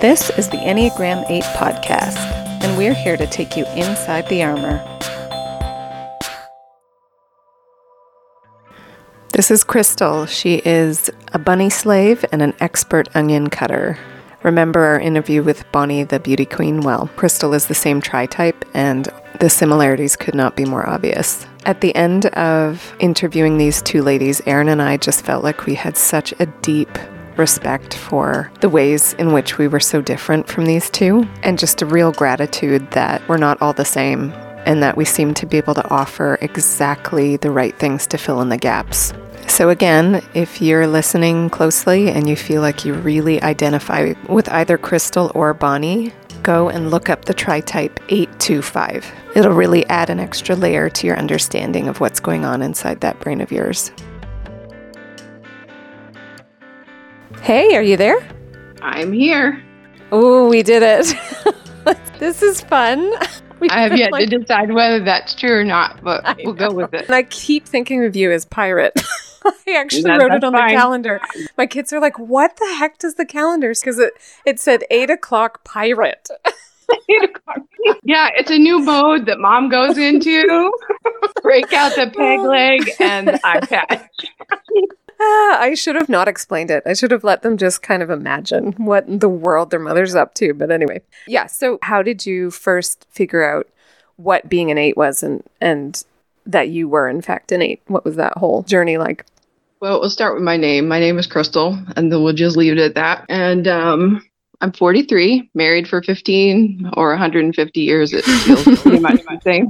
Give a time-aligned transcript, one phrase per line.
[0.00, 2.16] This is the Enneagram 8 podcast,
[2.62, 4.82] and we're here to take you inside the armor.
[9.34, 10.24] This is Crystal.
[10.24, 13.98] She is a bunny slave and an expert onion cutter.
[14.42, 16.80] Remember our interview with Bonnie, the beauty queen?
[16.80, 19.06] Well, Crystal is the same tri type, and
[19.38, 21.46] the similarities could not be more obvious.
[21.66, 25.74] At the end of interviewing these two ladies, Eryn and I just felt like we
[25.74, 26.88] had such a deep
[27.40, 31.82] respect for the ways in which we were so different from these two, and just
[31.82, 34.32] a real gratitude that we're not all the same
[34.66, 38.40] and that we seem to be able to offer exactly the right things to fill
[38.42, 39.12] in the gaps.
[39.48, 44.78] So, again, if you're listening closely and you feel like you really identify with either
[44.78, 49.12] Crystal or Bonnie, go and look up the tri type 825.
[49.34, 53.18] It'll really add an extra layer to your understanding of what's going on inside that
[53.20, 53.90] brain of yours.
[57.42, 58.18] Hey, are you there?
[58.82, 59.62] I'm here.
[60.12, 61.14] Oh, we did it.
[62.18, 63.12] this is fun.
[63.60, 66.54] We I have yet like- to decide whether that's true or not, but I we'll
[66.54, 67.04] go with it.
[67.04, 68.94] And I keep thinking of you as pirate.
[69.44, 70.70] I actually That- wrote it on fine.
[70.70, 71.20] the calendar.
[71.58, 74.14] My kids are like, "What the heck does the calendar?" Because it
[74.46, 76.26] it said eight o'clock pirate.
[78.02, 80.72] yeah, it's a new mode that mom goes into.
[81.42, 84.08] Break out the peg leg and the iPad.
[85.20, 86.82] Ah, I should have not explained it.
[86.86, 90.14] I should have let them just kind of imagine what in the world their mother's
[90.14, 90.54] up to.
[90.54, 91.46] But anyway, yeah.
[91.46, 93.68] So, how did you first figure out
[94.16, 96.02] what being an eight was, and and
[96.46, 97.82] that you were in fact an eight?
[97.86, 99.24] What was that whole journey like?
[99.80, 100.88] Well, we'll start with my name.
[100.88, 103.24] My name is Crystal, and then we'll just leave it at that.
[103.30, 104.22] And um,
[104.62, 108.12] I'm 43, married for 15 or 150 years.
[108.12, 109.68] It feels pretty much the same.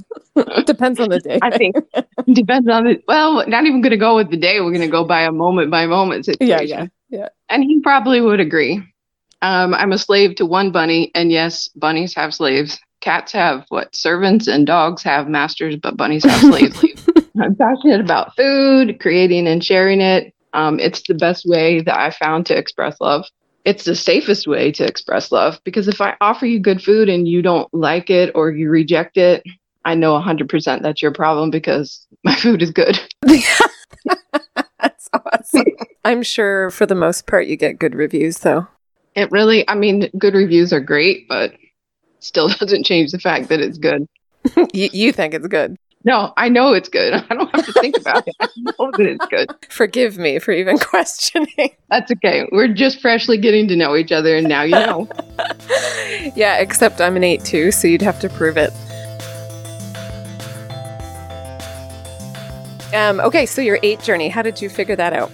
[0.65, 1.39] Depends on the day.
[1.43, 1.77] I think
[2.33, 3.03] depends on the.
[3.07, 4.61] Well, not even going to go with the day.
[4.61, 6.49] We're going to go by a moment by moment situation.
[6.49, 7.29] Yeah, yeah, yeah.
[7.49, 8.83] And he probably would agree.
[9.43, 12.79] Um, I'm a slave to one bunny, and yes, bunnies have slaves.
[13.01, 13.95] Cats have what?
[13.95, 16.85] Servants, and dogs have masters, but bunnies have slaves.
[17.41, 20.35] I'm passionate about food, creating and sharing it.
[20.53, 23.25] Um, it's the best way that I found to express love.
[23.65, 27.29] It's the safest way to express love because if I offer you good food and
[27.29, 29.43] you don't like it or you reject it,
[29.85, 32.99] I know 100% that's your problem because my food is good.
[34.81, 35.65] That's awesome.
[36.05, 38.67] I'm sure for the most part you get good reviews though.
[39.15, 41.53] It really, I mean, good reviews are great, but
[42.21, 44.07] still doesn't change the fact that it's good.
[44.73, 45.77] you, you think it's good.
[46.03, 47.13] No, I know it's good.
[47.31, 48.35] I don't have to think about it.
[48.41, 49.51] I know that it's good.
[49.69, 51.77] Forgive me for even questioning.
[51.91, 52.49] That's okay.
[52.53, 55.09] We're just freshly getting to know each other, and now you know.
[56.35, 58.73] yeah, except I'm an 8 too, so you'd have to prove it.
[62.95, 65.31] Um, okay, so your 8 journey, how did you figure that out?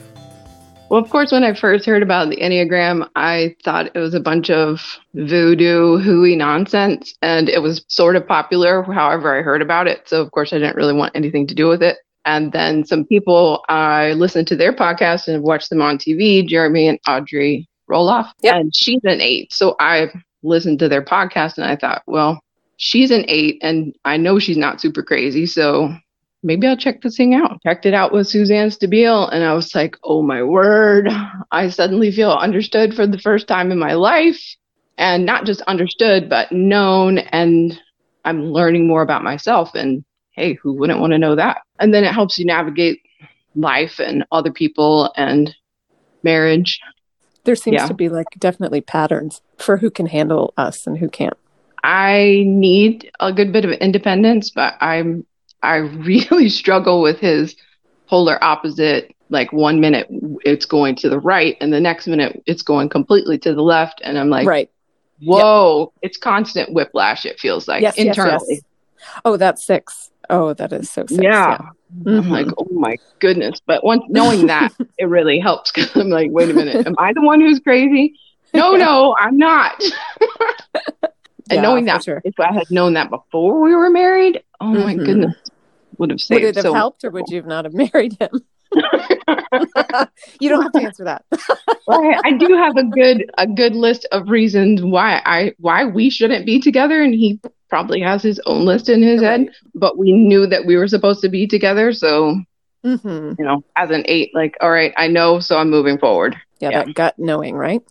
[0.88, 4.20] Well, of course, when I first heard about the Enneagram, I thought it was a
[4.20, 4.80] bunch of
[5.14, 10.08] voodoo, hooey nonsense, and it was sort of popular, however, I heard about it.
[10.08, 11.97] So, of course, I didn't really want anything to do with it.
[12.24, 16.86] And then some people, I listened to their podcast and watched them on TV, Jeremy
[16.86, 18.54] and Audrey Roloff, Yep.
[18.54, 19.53] and she's an eight.
[19.53, 20.08] So I
[20.44, 22.41] listened to their podcast and I thought, well,
[22.76, 25.47] she's an eight, and I know she's not super crazy.
[25.47, 25.92] So
[26.42, 27.62] maybe I'll check this thing out.
[27.62, 31.08] Checked it out with Suzanne Stabile, and I was like, oh my word,
[31.50, 34.41] I suddenly feel understood for the first time in my life.
[34.98, 37.19] And not just understood, but known.
[37.19, 37.78] And
[38.24, 39.74] I'm learning more about myself.
[39.74, 41.58] And hey, who wouldn't want to know that?
[41.78, 43.03] And then it helps you navigate
[43.54, 45.54] life and other people and
[46.22, 46.80] marriage.
[47.44, 47.88] There seems Yeah.
[47.88, 51.36] to be like definitely patterns for who can handle us and who can't.
[51.84, 55.26] I need a good bit of independence, but I'm
[55.66, 57.56] I really struggle with his
[58.09, 59.12] polar opposite.
[59.28, 60.06] Like one minute
[60.44, 64.00] it's going to the right, and the next minute it's going completely to the left,
[64.04, 64.71] and I'm like, right.
[65.21, 65.93] whoa!
[66.00, 67.27] It's constant whiplash.
[67.27, 68.44] It feels like Yes, yes, internally.
[68.49, 68.60] yes.
[69.25, 70.10] Oh, that's six.
[70.31, 71.22] Oh, that is so six.
[71.22, 71.59] Yeah.
[72.06, 72.31] I'm Mhm.
[72.31, 73.60] like, oh my goodness!
[73.66, 77.12] But once knowing that, it really helps because I'm like, wait a minute, am I
[77.12, 78.15] the one who's crazy?
[78.54, 79.83] No, no, I'm not.
[79.83, 81.09] Yeah,
[81.51, 82.21] and knowing that, sure.
[82.24, 85.04] if I had known that before we were married, oh my Mhm.
[85.04, 85.34] goodness,
[85.98, 88.16] would have Would saved it have so helped or would you have not have married
[88.21, 88.31] him?
[90.41, 91.25] you don't have to answer that.
[91.89, 95.84] Well, I, I do have a good a good list of reasons why I why
[95.84, 97.39] we shouldn't be together, and he
[97.69, 99.51] probably has his own list in his head.
[99.72, 102.41] But we knew that we were supposed to be together, so
[102.83, 106.37] hmm you know, as an eight, like, all right, I know, so I'm moving forward.
[106.59, 106.84] Yeah, Yeah.
[106.84, 107.83] that gut knowing, right?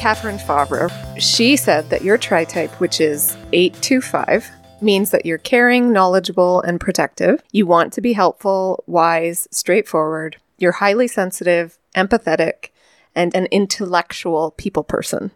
[0.00, 0.88] Katherine Fauvre,
[1.18, 4.50] she said that your tri type, which is 825,
[4.80, 7.42] means that you're caring, knowledgeable, and protective.
[7.52, 10.38] You want to be helpful, wise, straightforward.
[10.56, 12.70] You're highly sensitive, empathetic,
[13.14, 15.32] and an intellectual people person.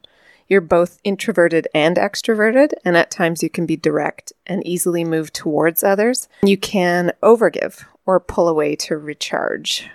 [0.48, 5.30] You're both introverted and extroverted, and at times you can be direct and easily move
[5.30, 6.26] towards others.
[6.42, 9.90] You can overgive or pull away to recharge.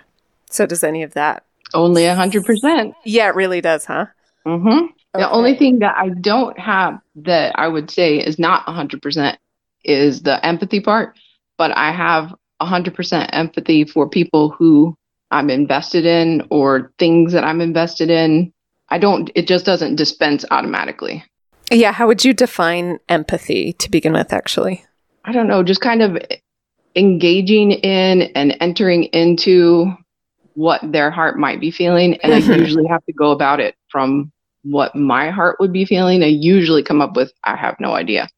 [0.48, 1.42] So, does any of that?
[1.74, 2.94] Only 100%.
[3.04, 4.06] Yeah, it really does, huh?
[4.46, 4.86] Mm-hmm.
[5.14, 9.36] The only thing that I don't have that I would say is not 100%
[9.84, 11.18] is the empathy part,
[11.58, 14.96] but I have 100% empathy for people who
[15.30, 18.52] I'm invested in or things that I'm invested in.
[18.88, 21.24] I don't, it just doesn't dispense automatically.
[21.70, 24.84] Yeah, how would you define empathy to begin with, actually?
[25.24, 26.18] I don't know, just kind of
[26.96, 29.92] engaging in and entering into
[30.54, 32.16] what their heart might be feeling.
[32.22, 32.58] And I Mhm.
[32.58, 34.32] usually have to go about it from
[34.62, 36.22] what my heart would be feeling.
[36.22, 38.28] I usually come up with, I have no idea,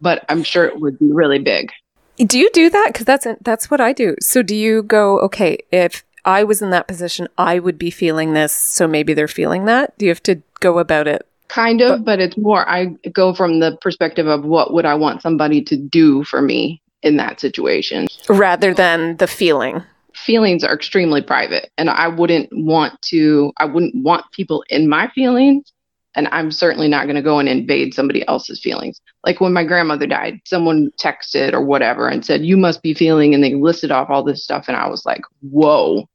[0.00, 1.70] but I'm sure it would be really big.
[2.18, 2.88] Do you do that?
[2.88, 4.16] Because that's that's what I do.
[4.20, 8.32] So do you go, okay, if I was in that position, I would be feeling
[8.32, 9.96] this, so maybe they're feeling that?
[9.98, 11.26] Do you have to go about it?
[11.46, 15.22] Kind of, but it's more, I go from the perspective of what would I want
[15.22, 18.08] somebody to do for me in that situation.
[18.28, 19.84] Rather than the feeling.
[20.28, 25.08] Feelings are extremely private, and I wouldn't want to, I wouldn't want people in my
[25.08, 25.72] feelings.
[26.14, 29.00] And I'm certainly not going to go and invade somebody else's feelings.
[29.24, 33.32] Like when my grandmother died, someone texted or whatever and said, You must be feeling,
[33.32, 34.66] and they listed off all this stuff.
[34.68, 36.06] And I was like, Whoa,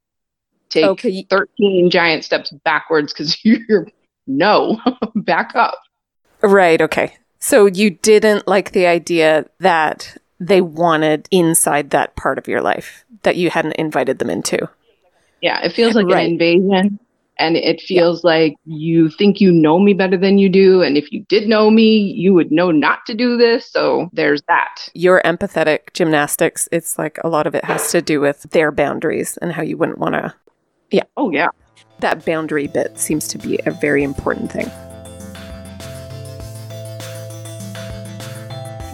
[0.68, 1.26] take Okay.
[1.28, 3.88] 13 giant steps backwards because you're
[4.28, 4.80] no,
[5.16, 5.80] back up.
[6.40, 7.16] Right, okay.
[7.40, 13.04] So you didn't like the idea that they wanted inside that part of your life
[13.22, 14.68] that you hadn't invited them into.
[15.40, 16.26] Yeah, it feels like Right.
[16.26, 16.98] an invasion.
[17.36, 20.82] And it feels like you think you know me better than you do.
[20.82, 23.68] And if you did know me, you would know not to do this.
[23.68, 24.88] So there's that.
[24.94, 29.36] Your empathetic gymnastics, it's like a lot of it has to do with their boundaries
[29.38, 30.32] and how you wouldn't want to.
[30.92, 31.02] Yeah.
[31.16, 31.48] Oh, yeah.
[31.98, 34.70] That boundary bit seems to be a very important thing.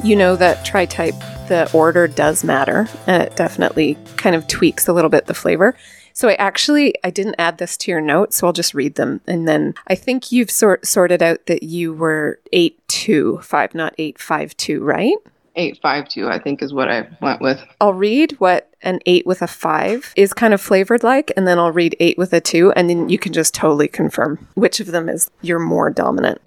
[0.02, 1.14] You know that tri type,
[1.48, 5.76] the order does matter, and it definitely kind of tweaks a little bit the flavor.
[6.14, 9.20] So I actually I didn't add this to your notes, so I'll just read them,
[9.26, 13.94] and then I think you've sort sorted out that you were eight two five, not
[13.98, 15.16] eight five two, right?
[15.56, 17.60] 852, I think, is what I went with.
[17.80, 21.58] I'll read what an eight with a five is kind of flavored like, and then
[21.58, 24.86] I'll read eight with a two, and then you can just totally confirm which of
[24.86, 26.40] them is your more dominant.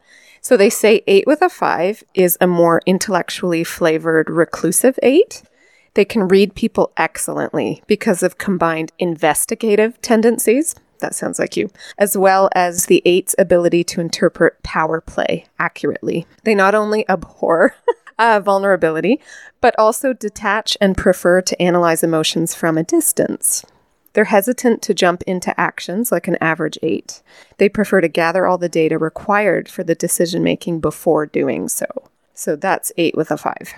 [0.44, 5.42] So they say eight with a five is a more intellectually flavored reclusive eight.
[5.94, 10.76] They can read people excellently because of combined investigative tendencies.
[11.00, 16.28] That sounds like you, as well as the eight's ability to interpret power play accurately.
[16.44, 17.76] They not only abhor
[18.20, 19.22] uh, vulnerability,
[19.62, 23.66] but also detach and prefer to analyze emotions from a distance.
[24.14, 27.22] They're hesitant to jump into actions like an average eight.
[27.58, 31.86] They prefer to gather all the data required for the decision making before doing so.
[32.34, 33.74] So that's eight with a five.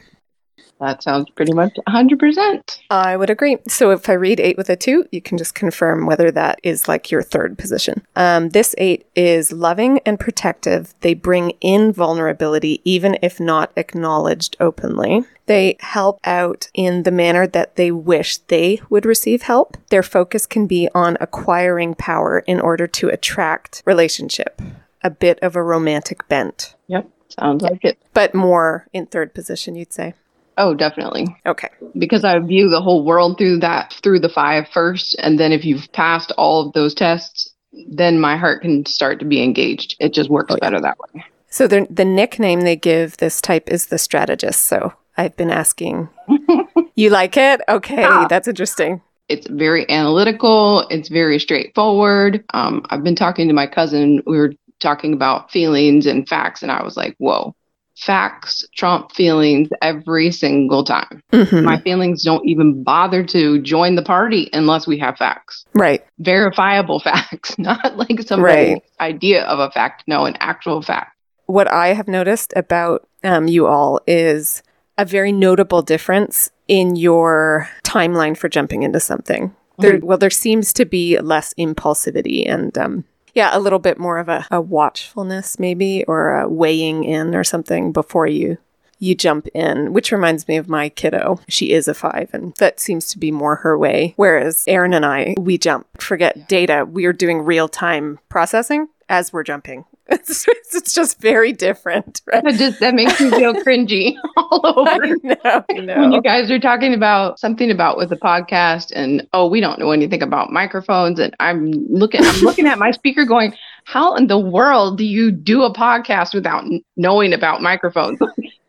[0.80, 2.80] That sounds pretty much 100%.
[2.90, 3.58] I would agree.
[3.68, 6.88] So if I read eight with a two, you can just confirm whether that is
[6.90, 8.06] like your third position.
[8.16, 10.94] Um, this eight is loving and protective.
[11.00, 15.24] They bring in vulnerability, even if not acknowledged openly.
[15.46, 19.78] They help out in the manner that they wish they would receive help.
[19.90, 24.62] Their focus can be on acquiring power in order to attract relationship,
[25.04, 27.10] a bit of a romantic bent, Yep.
[27.40, 27.98] Sounds like it.
[28.14, 30.14] but more in third position, you'd say.
[30.58, 31.28] Oh, definitely.
[31.46, 31.70] Okay.
[31.98, 35.16] Because I view the whole world through that, through the five first.
[35.20, 37.50] And then if you've passed all of those tests,
[37.90, 39.96] then my heart can start to be engaged.
[40.00, 40.70] It just works Oh, yeah.
[40.70, 41.26] better that way.
[41.50, 44.62] So the the nickname they give this type is the strategist.
[44.64, 46.10] So I've been asking.
[46.96, 47.62] you like it?
[47.70, 49.02] Okay, that's interesting.
[49.30, 50.86] It's very analytical.
[50.90, 52.44] It's very straightforward.
[52.54, 54.22] Um, I've been talking to my cousin.
[54.28, 57.56] We were talking about feelings and facts, and I was like, whoa,
[57.98, 61.22] facts trump feelings every single time.
[61.32, 61.64] Mhm.
[61.64, 65.66] My feelings don't even bother to join the party unless we have facts.
[65.74, 66.04] right.
[66.20, 68.84] Verifiable facts, not like somebody's Right.
[69.00, 70.04] idea of a fact.
[70.08, 71.12] No, an actual fact.
[71.48, 74.62] What I have noticed about um, you all is
[74.98, 79.54] a very notable difference in your timeline for jumping into something.
[79.78, 83.04] There, well, there seems to be less impulsivity and um,
[83.36, 87.44] yeah, a little bit more of a, a watchfulness maybe or a weighing in or
[87.44, 88.58] something before you
[88.98, 91.40] you jump in, which reminds me of my kiddo.
[91.50, 94.14] She is a five, and that seems to be more her way.
[94.16, 96.88] Whereas Eryn and I, we jump, forget data.
[96.90, 99.84] We are doing real time processing as we're jumping.
[100.28, 102.44] It's, it's just very different, right?
[102.44, 105.16] That just that makes me feel cringy all over.
[105.24, 105.64] Know,
[106.00, 109.80] When you guys are talking about something about with the podcast and oh we don't
[109.80, 113.54] know anything about microphones and I'm looking I'm looking at my speaker going
[113.86, 116.66] how in the world do you do a podcast without
[116.98, 118.20] knowing about microphones?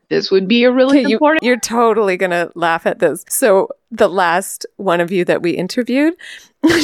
[0.09, 3.25] this would be a really Okay, you, important you're totally gonna laugh at this.
[3.29, 6.15] So the last one of you that we interviewed,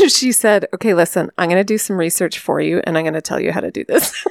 [0.08, 3.40] she said, "Okay, listen, I'm gonna do some research for you, and I'm gonna tell
[3.40, 4.24] you how to do this."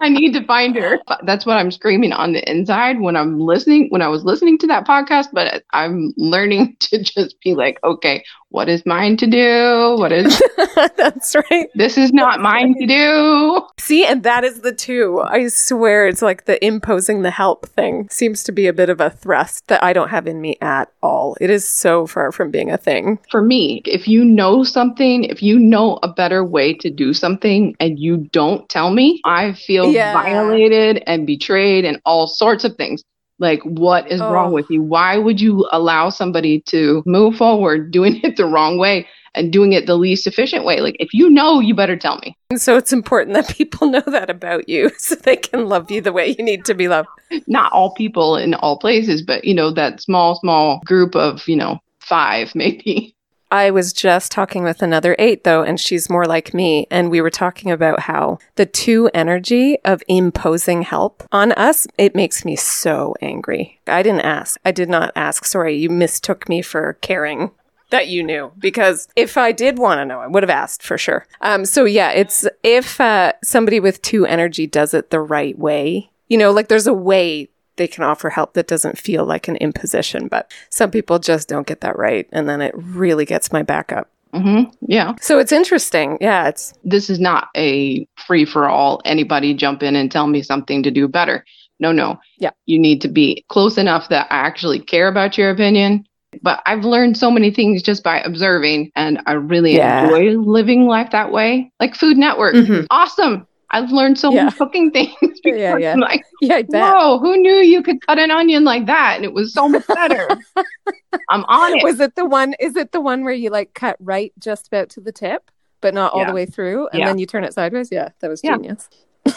[0.00, 1.00] I need to find her.
[1.24, 4.66] That's what I'm screaming on the inside when I'm listening, when I was listening to
[4.68, 5.26] that podcast.
[5.32, 9.96] But I'm learning to just be like, okay, what is mine to do?
[9.98, 10.42] What is,
[10.96, 11.68] That's right.
[11.74, 13.62] this is not mine to do.
[13.78, 15.20] See, and that is the two.
[15.24, 19.00] I swear, it's like the imposing the help thing seems to be a bit of
[19.00, 21.36] a thrust that I don't have in me at all.
[21.40, 23.18] It is so far from being a thing.
[23.30, 27.74] For me, if you know something, if you know a better way to do something
[27.80, 30.12] and you don't tell me, I feel Yeah.
[30.12, 33.02] violated and betrayed and all sorts of things.
[33.40, 34.30] Like, what is Oh.
[34.30, 34.74] wrong with oh.
[34.74, 34.82] you?
[34.82, 39.72] Why would you allow somebody to move forward doing it the wrong way and doing
[39.72, 40.80] it the least efficient way?
[40.80, 42.36] Like, if you know, you better tell me.
[42.50, 46.00] And so it's important that people know that about you so they can love you
[46.00, 47.08] the way you need to be loved.
[47.46, 51.56] Not all people in all places, but, you know, that small, small group of, you
[51.56, 53.16] know, five maybe.
[53.50, 56.86] I was just talking with another eight though, and she's more like me.
[56.90, 62.14] And we were talking about how the two energy of imposing help on us, it
[62.14, 63.80] makes me so angry.
[63.86, 64.58] I didn't ask.
[64.64, 65.44] I did not ask.
[65.44, 67.50] Sorry, you mistook me for caring
[67.90, 70.96] that you knew because if I did want to know, I would have asked for
[70.96, 71.26] sure.
[71.40, 76.10] Um, so yeah, it's if uh, somebody with two energy does it the right way,
[76.28, 77.49] you know, like there's a way
[77.80, 81.66] they can offer help that doesn't feel like an imposition, but some people just don't
[81.66, 82.28] get that right.
[82.30, 84.10] And then it really gets my back up.
[84.34, 85.14] hmm Yeah.
[85.18, 86.18] So it's interesting.
[86.20, 89.00] Yeah, it's this is not a free for all.
[89.06, 91.42] Anybody jump in and tell me something to do better.
[91.80, 92.20] No, no.
[92.36, 92.50] Yeah.
[92.66, 96.04] You need to be close enough that I actually care about your opinion.
[96.42, 100.04] But I've learned so many things just by observing, and I really Yeah.
[100.04, 101.72] enjoy living life that way.
[101.80, 102.86] Like Food Network, Mhm.
[102.90, 103.46] awesome.
[103.72, 104.44] I've learned so Yeah.
[104.44, 105.14] many cooking things.
[105.44, 105.92] Yeah, yeah.
[105.92, 106.92] I'm like, yeah, I bet.
[106.92, 109.14] whoa, who knew you could cut an onion like that?
[109.16, 110.28] And it was so much better.
[111.28, 111.82] I'm on it.
[111.84, 112.54] Was it the one?
[112.60, 115.50] Is it the one where you like cut right just about to the tip,
[115.80, 116.26] but not all Yeah.
[116.28, 117.06] the way through, and Yeah.
[117.06, 117.88] then you turn it sideways?
[117.90, 118.88] Yeah, that was genius.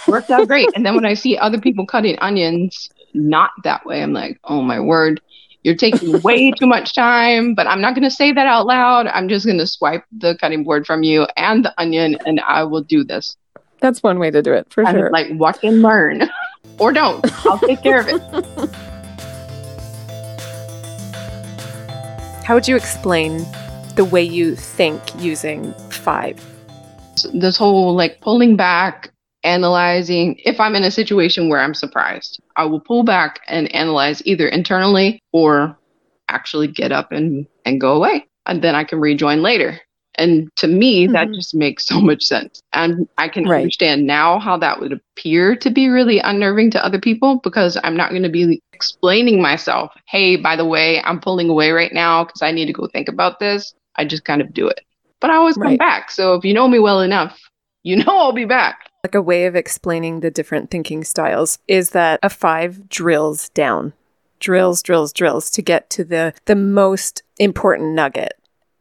[0.07, 0.69] worked out great.
[0.75, 4.61] And then when I see other people cutting onions not that way, I'm like, oh
[4.61, 5.21] my word,
[5.63, 7.53] you're taking way too much time.
[7.53, 9.07] But I'm not going to say that out loud.
[9.07, 12.63] I'm just going to swipe the cutting board from you and the onion, and I
[12.63, 13.35] will do this.
[13.83, 15.09] That's one way to do it for And sure.
[15.11, 16.29] like, watch and learn,
[16.79, 17.21] or don't.
[17.45, 18.21] I'll take care of it.
[22.45, 23.45] How would you explain
[23.95, 26.41] the way you think using five?
[27.33, 29.11] This whole like pulling back,
[29.43, 30.39] analyzing.
[30.45, 34.47] If I'm in a situation where I'm surprised, I will pull back and analyze either
[34.47, 35.77] internally or
[36.29, 38.25] actually get up and, and go away.
[38.45, 39.81] And then I can rejoin later.
[40.15, 41.35] And to me, that Mhm.
[41.35, 42.61] just makes so much sense.
[42.73, 43.61] And I can Right.
[43.61, 47.97] understand now how that would appear to be really unnerving to other people because I'm
[47.97, 49.91] not going to be explaining myself.
[50.07, 53.07] Hey, by the way, I'm pulling away right now because I need to go think
[53.09, 53.73] about this.
[53.95, 54.81] I just kind of do it.
[55.19, 56.11] But I always come back.
[56.11, 57.39] So if you know me well enough,
[57.83, 58.89] you know I'll be back.
[59.03, 63.93] Like a way of explaining the different thinking styles is that a five drills down,
[64.39, 68.33] drills, drills, drills to get to the the most important nugget.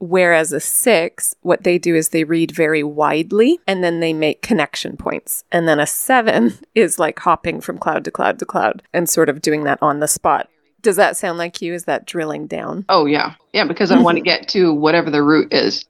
[0.02, 4.42] Whereas a six, what they do is they read very widely and then they make
[4.42, 5.44] connection points.
[5.52, 9.28] And then a seven is like hopping from cloud to cloud to cloud and sort
[9.28, 10.48] of doing that on the spot.
[10.80, 11.72] Does that sound like you?
[11.72, 12.84] Is that drilling down?
[12.88, 13.34] Oh, yeah.
[13.52, 15.84] Yeah, because I want to get to whatever the root is,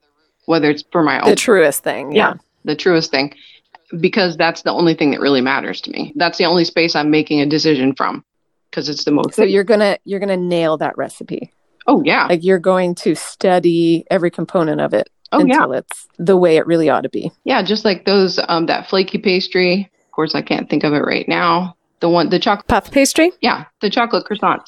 [0.45, 2.13] whether it's for my own The truest thing.
[2.13, 2.33] Yeah.
[2.33, 2.35] yeah,
[2.67, 3.35] the truest thing,
[3.99, 6.13] because that's the only thing that really matters to me.
[6.17, 8.27] That's the only space I'm making a decision from,
[8.71, 9.37] because it's the most.
[9.37, 11.51] So you're gonna you're gonna nail that recipe.
[11.87, 16.07] Oh yeah, Like you're going to study every component of it oh yeah, until it's
[16.19, 17.31] the way it really ought to be.
[17.45, 17.63] yeah.
[17.63, 19.91] Just like those, um, that flaky pastry.
[20.07, 21.77] Of course, I can't think of it right now.
[22.01, 22.67] The one, the chocolate.
[22.69, 23.33] Puff pastry?
[23.41, 24.67] Yeah, the chocolate croissants.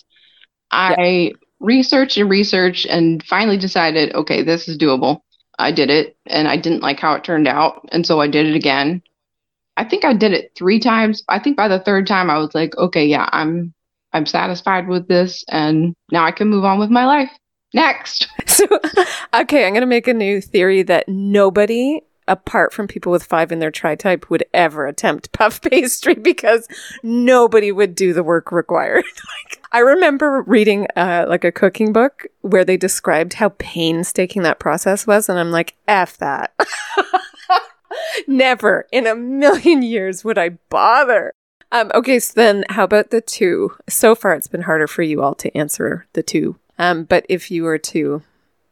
[0.71, 5.21] I researched and researched and finally decided, okay, this is doable.
[5.59, 7.89] I did it and I didn't like how it turned out.
[7.93, 9.03] And so I did it again.
[9.77, 11.23] I think I did it three times.
[11.29, 13.75] I think by the third time I was like, okay, yeah, I'm
[14.15, 17.31] I'm satisfied with this and now I can move on with my life.
[17.75, 18.29] Next.
[18.47, 18.67] So,
[19.35, 23.53] okay, I'm going to make a new theory that nobody apart from people with five
[23.53, 26.67] in their tri type would ever attempt puff pastry because
[27.03, 29.05] nobody would do the work required.
[29.51, 34.61] like, I remember reading uh, like a cooking book where they described how painstaking that
[34.61, 36.55] process was, and I'm like, F that.
[38.27, 41.33] Never in a million years would I bother.
[41.75, 43.73] Um, okay, so then how about the two?
[43.89, 46.55] So far, it's been harder for you all to answer the two.
[46.79, 48.23] Um, but if you were to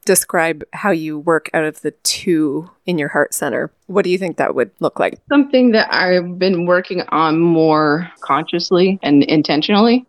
[0.04, 4.18] describe how you work out of the two in your heart center, what do you
[4.18, 5.18] think that would look like?
[5.28, 10.06] Something that I've been working on more consciously and intentionally.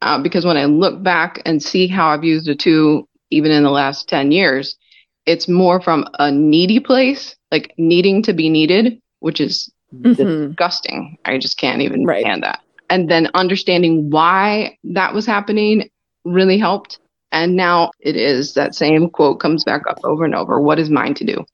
[0.00, 3.64] Uh, because when I look back and see how I've used the two, even in
[3.64, 4.78] the last 10 years,
[5.26, 10.16] it's more from a needy place, like needing to be needed, which is Mhm.
[10.50, 11.18] disgusting.
[11.24, 12.20] I just can't even Right.
[12.22, 12.60] stand that.
[12.88, 15.88] And then understanding why that was happening
[16.24, 16.98] really helped.
[17.32, 20.60] And now it is that same quote comes back up over and over.
[20.60, 21.44] What is mine to do?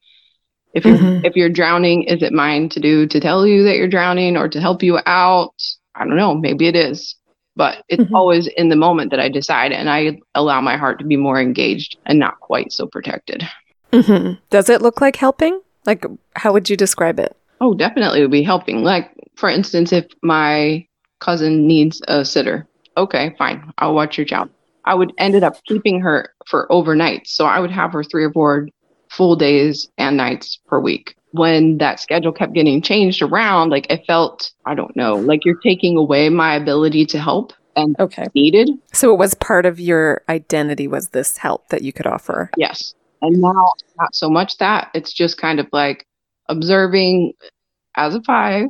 [0.75, 1.25] If you're Mhm.
[1.25, 4.49] if you're drowning, is it mine to do to tell you that you're drowning or
[4.49, 5.55] to help you out?
[5.95, 6.35] I don't know.
[6.35, 7.15] Maybe it is.
[7.57, 8.15] But it's Mhm.
[8.15, 11.41] always in the moment that I decide and I allow my heart to be more
[11.41, 13.47] engaged and not quite so protected.
[13.93, 15.61] hmm Does it look like helping?
[15.87, 17.35] Like, how would you describe it?
[17.61, 18.83] Oh, definitely would be helping.
[18.83, 20.87] Like, for instance, if my
[21.21, 24.51] cousin needs a sitter, okay, fine, I'll watch your child.
[24.85, 28.33] I would ended up keeping her for overnight, so I would have her three or
[28.33, 28.69] four
[29.11, 31.15] full days and nights per week.
[31.33, 35.61] When that schedule kept getting changed around, like I felt, I don't know, like you're
[35.61, 38.27] taking away my ability to help and Okay.
[38.35, 38.71] needed.
[38.93, 42.51] So it was part of your identity was this help that you could offer.
[42.57, 42.95] Yes.
[43.23, 44.91] And now not so much that.
[44.95, 46.06] It's just kind of like
[46.49, 47.33] observing
[47.97, 48.67] as a five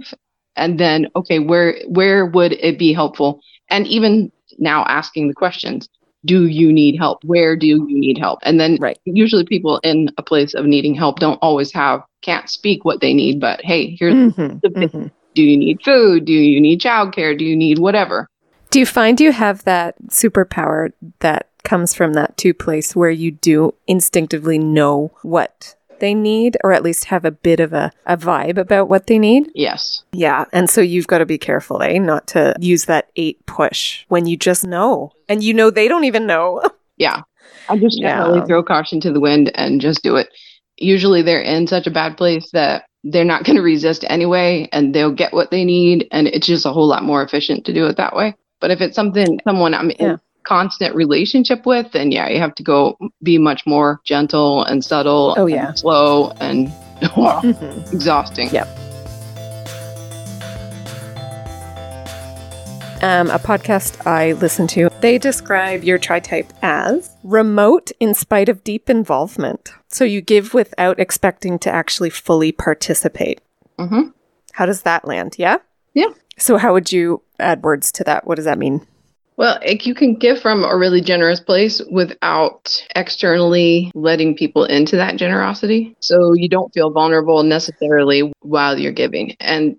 [0.56, 3.40] and then okay, where where would it be helpful?
[3.68, 5.88] And even now asking the questions,
[6.24, 7.22] do you need help?
[7.24, 8.40] Where do you need help?
[8.42, 8.98] And then Right.
[9.04, 13.14] usually people in a place of needing help don't always have can't speak what they
[13.14, 15.10] need, but hey, here's Mhm, the mhm.
[15.34, 16.24] do you need food?
[16.24, 17.38] Do you need childcare?
[17.38, 18.26] Do you need whatever?
[18.70, 23.32] Do you find you have that superpower that comes from that two place where you
[23.32, 28.16] do instinctively know what they need, or at least have a bit of a, a
[28.16, 29.50] vibe about what they need?
[29.54, 30.02] Yes.
[30.12, 30.44] Yeah.
[30.52, 31.98] And so you've got to be careful, eh?
[31.98, 35.12] Not to use that eight push when you just know.
[35.28, 36.62] And you know they don't even know.
[36.98, 37.22] Yeah.
[37.68, 38.16] I just Yeah.
[38.22, 40.28] generally throw caution to the wind and just do it.
[40.78, 44.94] Usually they're in such a bad place that they're not going to resist anyway and
[44.94, 46.08] they'll get what they need.
[46.10, 48.34] And it's just a whole lot more efficient to do it that way.
[48.62, 50.16] But if it's something, someone I'm Yeah.
[50.46, 55.34] Constant relationship with, then yeah, you have to go be much more gentle and subtle.
[55.36, 55.72] Oh, and yeah.
[55.74, 56.68] slow and
[57.00, 57.92] Mhm.
[57.92, 58.48] exhausting.
[58.52, 58.64] Yeah.
[63.02, 68.48] um, a podcast I listen to, they describe your tri type as remote in spite
[68.48, 69.70] of deep involvement.
[69.88, 73.40] So you give without expecting to actually fully participate.
[73.78, 74.08] hmm
[74.52, 75.36] How does that land?
[75.38, 75.58] Yeah?
[75.92, 76.08] Yeah.
[76.38, 78.26] So, how would you add words to that?
[78.26, 78.86] What does that mean?
[79.36, 84.96] Well, like you can give from a really generous place without externally letting people into
[84.96, 85.94] that generosity.
[86.00, 89.36] So you don't feel vulnerable necessarily while you're giving.
[89.40, 89.78] And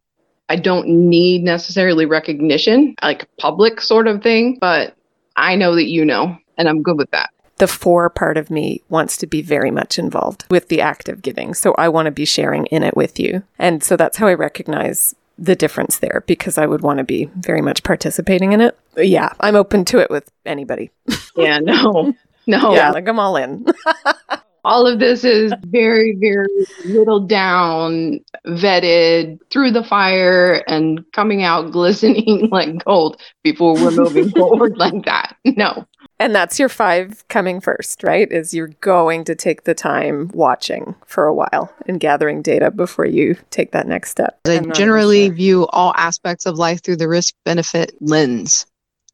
[0.50, 4.96] I don't need necessarily recognition, like public sort of thing, but
[5.36, 7.32] I know that you know, and I'm good with that.
[7.58, 11.24] The four part of me wants to be very much involved with the act of
[11.24, 11.56] giving.
[11.56, 13.41] So, I want to be sharing in it with you.
[13.58, 17.30] And so that's how I recognize the difference there because I would want to be
[17.36, 18.78] very much participating in it.
[18.95, 20.91] But yeah, I'm open to it with anybody.
[21.36, 22.15] Yeah, no,
[22.47, 22.73] no.
[22.73, 23.67] Yeah, like I'm all in.
[24.65, 26.47] All of this is very, very
[26.88, 34.32] whittled down, vetted through the fire and coming out glistening like gold before we're moving
[34.32, 35.38] forward like that.
[35.45, 35.86] No.
[36.19, 38.32] And that's your five coming first, right?
[38.32, 43.06] Is you're going to take the time watching for a while and gathering data before
[43.06, 44.39] you take that next step.
[44.47, 45.36] I generally sure.
[45.36, 48.65] view all aspects of life through the risk benefit lens.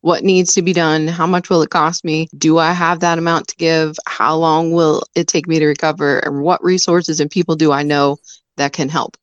[0.02, 1.08] What needs to be done?
[1.08, 2.28] How much will it cost me?
[2.38, 3.96] Do I have that amount to give?
[4.06, 6.20] How long will it take me to recover?
[6.20, 8.18] And what resources and people do I know
[8.58, 9.16] that can help?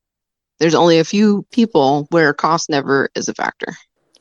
[0.58, 3.74] There's only a few people where cost never is a factor.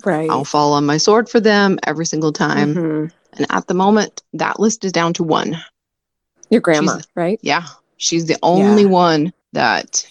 [0.06, 0.30] right.
[0.30, 2.74] I'll fall on my sword for them every single time.
[2.74, 3.12] Mhm.
[3.40, 5.58] And at the moment, that list is down to one.
[6.50, 7.40] Your grandma, She's- right?
[7.42, 7.66] Yeah.
[7.98, 10.06] She's the only one that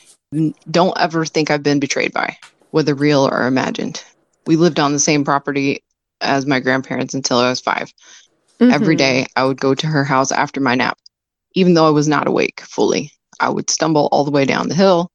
[0.71, 2.37] don't ever think I've been betrayed by,
[2.71, 4.03] whether real or imagined.
[4.47, 5.83] We lived on the same property
[6.21, 7.93] as my grandparents until I was 5
[8.61, 8.99] Every Mhm.
[8.99, 10.99] day I would go to her house after my nap,
[11.55, 13.12] even though I was not awake fully.
[13.38, 15.12] I would stumble all the way down the hill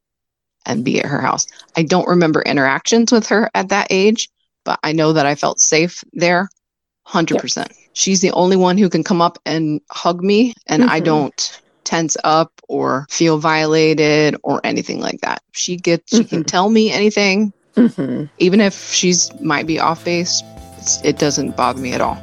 [0.65, 1.45] and be at her house.
[1.75, 4.29] I don't remember interactions with her at that age,
[4.63, 6.47] but I know that I felt safe there
[7.07, 7.67] 100%.
[7.93, 11.05] She's the only one who can come up and hug me, and I Mhm.
[11.05, 15.41] don't tense up or feel violated or anything like that.
[15.51, 16.47] She gets she can Mhm.
[16.47, 18.29] tell me anything, Mhm.
[18.39, 20.41] even if she's might be off base.
[20.77, 22.17] It's, it doesn't bother me at all.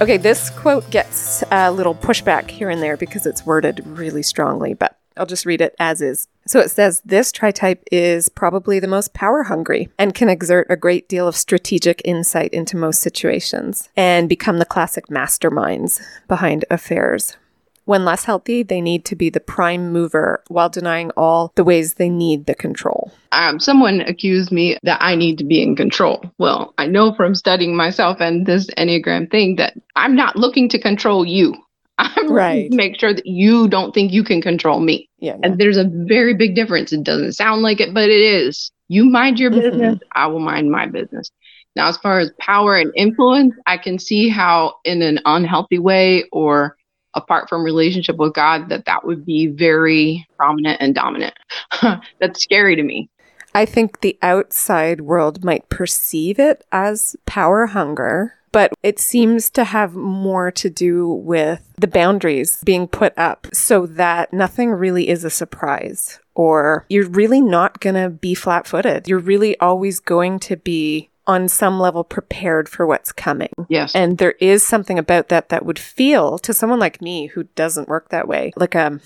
[0.00, 4.74] Okay, this quote gets a little pushback here and there because it's worded really strongly,
[4.74, 6.28] but I'll just read it as is.
[6.46, 10.66] So it says this tri type is probably the most power hungry and can exert
[10.68, 16.64] a great deal of strategic insight into most situations and become the classic masterminds behind
[16.70, 17.36] affairs.
[17.84, 21.94] When less healthy, they need to be the prime mover while denying all the ways
[21.94, 23.12] they need the control.
[23.32, 26.22] Um, someone accused me that I need to be in control.
[26.38, 30.80] Well, I know from studying myself and this Enneagram thing that I'm not looking to
[30.80, 31.54] control you.
[32.02, 32.70] I'm right.
[32.70, 35.08] to make sure that you don't think you can control me.
[35.18, 36.92] Yeah, And there's a very big difference.
[36.92, 38.70] It doesn't sound like it, but it is.
[38.88, 39.60] You mind your mm-hmm.
[39.60, 40.08] business, mm-hmm.
[40.12, 41.30] I will mind my business.
[41.74, 46.24] Now, as far as power and influence, I can see how in an unhealthy way
[46.32, 46.76] or
[47.14, 51.34] apart from relationship with God that that would be very prominent and dominant.
[52.20, 53.08] That's scary to me.
[53.54, 59.64] I think the outside world might perceive it as power hunger, but it seems to
[59.64, 65.24] have more to do with the boundaries being put up so that nothing really is
[65.24, 69.08] a surprise or you're really not going to be flat footed.
[69.08, 73.52] You're really always going to be on some level prepared for what's coming.
[73.68, 73.94] Yes.
[73.94, 77.88] And there is something about that that would feel to someone like me who doesn't
[77.88, 79.00] work that way, like a um,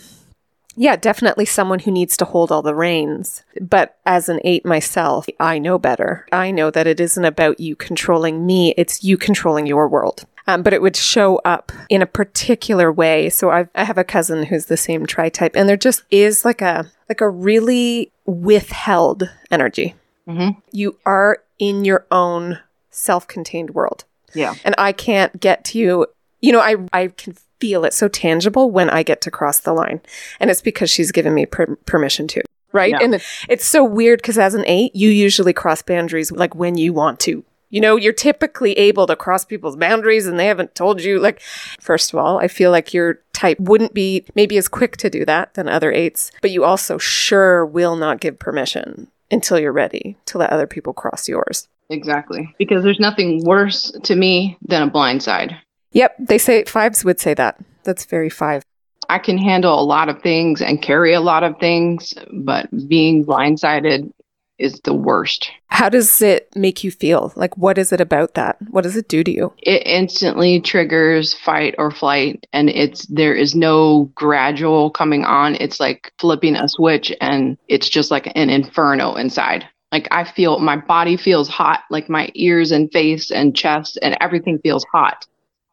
[0.77, 3.43] yeah, definitely someone who needs to hold all the reins.
[3.61, 6.27] But as an eight myself, I know better.
[6.33, 10.27] I know that it isn't about you controlling me, it's you controlling your world.
[10.49, 13.31] Um, but it would show up in a particular way.
[13.31, 16.45] So I've, I have a cousin who's the same tri type, and there just is
[16.45, 19.95] like a like a really withheld energy.
[20.29, 20.59] Mm-hmm.
[20.71, 22.61] You are in your own
[22.91, 24.05] self-contained world.
[24.35, 24.55] Yeah.
[24.65, 26.07] And I can't get to you.
[26.41, 29.73] You know, I I can feel it so tangible when I get to cross the
[29.73, 30.01] line.
[30.40, 32.42] And it's because she's given me per- permission to.
[32.73, 32.95] Right?
[33.01, 36.92] And it's so weird because as an 8, you usually cross boundaries like when you
[36.92, 37.45] want to.
[37.71, 41.19] You know, you're typically able to cross people's boundaries and they haven't told you.
[41.19, 41.40] Like,
[41.81, 45.25] first of all, I feel like your type wouldn't be maybe as quick to do
[45.25, 50.16] that than other eights, but you also sure will not give permission until you're ready
[50.27, 51.66] to let other people cross yours.
[51.90, 52.55] Exactly.
[52.59, 55.57] Because there's nothing worse to me than a blind side.
[55.96, 56.16] Yep.
[56.18, 57.59] They say fives would say that.
[57.85, 58.62] That's very five.
[59.09, 63.24] I can handle a lot of things and carry a lot of things, but being
[63.24, 64.12] blindsided
[64.59, 65.50] is the worst.
[65.68, 67.32] How does it make you feel?
[67.35, 68.59] Like, what is it about that?
[68.70, 69.54] What does it do to you?
[69.62, 75.54] It instantly triggers fight or flight, and it's there is no gradual coming on.
[75.54, 79.66] It's like flipping a switch, and it's just like an inferno inside.
[79.92, 84.16] Like, I feel my body feels hot, like my ears and face and chest and
[84.20, 85.26] everything feels hot.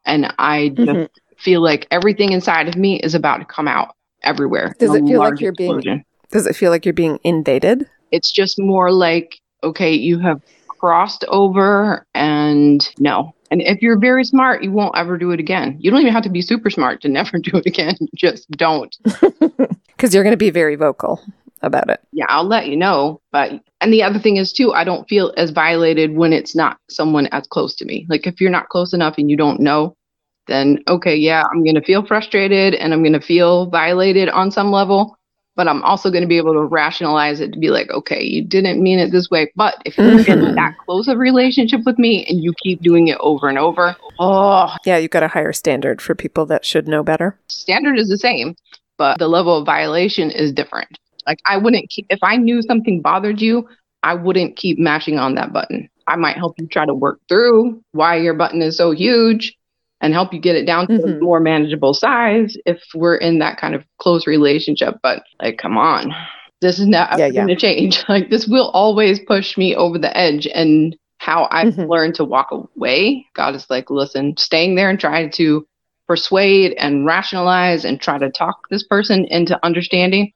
[0.06, 1.34] And I just mm-hmm.
[1.38, 4.74] feel like everything inside of me is about to come out everywhere.
[4.78, 5.82] Does it feel like you're explosion.
[5.82, 6.04] being?
[6.30, 7.88] Does it feel like you're being invaded?
[8.10, 13.34] It's just more like, okay, you have crossed over and no.
[13.50, 15.76] And if you're very smart, you won't ever do it again.
[15.78, 17.96] You don't even have to be super smart to never do it again.
[18.14, 18.96] Just don't.
[19.96, 21.22] Because you're going to be very vocal
[21.62, 22.00] about it.
[22.12, 23.20] Yeah, I'll let you know.
[23.30, 26.78] But, and the other thing is, too, I don't feel as violated when it's not
[26.90, 28.06] someone as close to me.
[28.08, 29.96] Like, if you're not close enough and you don't know,
[30.48, 34.50] then okay, yeah, I'm going to feel frustrated and I'm going to feel violated on
[34.50, 35.16] some level
[35.56, 38.42] but I'm also going to be able to rationalize it to be like, okay, you
[38.42, 39.52] didn't mean it this way.
[39.54, 40.46] But if you're mm-hmm.
[40.46, 43.96] in that close of relationship with me and you keep doing it over and over,
[44.18, 44.74] oh.
[44.84, 47.38] Yeah, you've got a higher standard for people that should know better.
[47.48, 48.56] Standard is the same,
[48.98, 50.98] but the level of violation is different.
[51.26, 53.68] Like, I wouldn't keep, if I knew something bothered you,
[54.02, 55.88] I wouldn't keep mashing on that button.
[56.06, 59.56] I might help you try to work through why your button is so huge
[60.00, 61.16] and help you get it down to mm-hmm.
[61.16, 64.96] a more manageable size if we're in that kind of close relationship.
[65.02, 66.14] But like, come on,
[66.60, 68.04] this is not yeah, going to change.
[68.08, 70.46] Like, this will always push me over the edge.
[70.46, 71.90] And how I've mm-hmm.
[71.90, 75.66] learned to walk away, God is like, listen, staying there and trying to
[76.06, 80.32] persuade and rationalize and try to talk this person into understanding